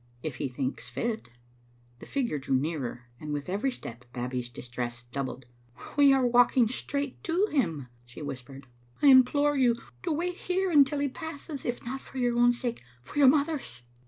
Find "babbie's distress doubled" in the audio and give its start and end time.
4.13-5.45